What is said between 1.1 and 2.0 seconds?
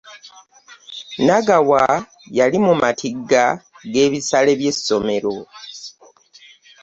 Nagawa